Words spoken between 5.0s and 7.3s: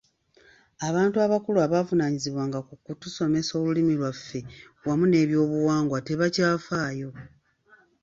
n'ebyobuwangwa tebakyafaayo.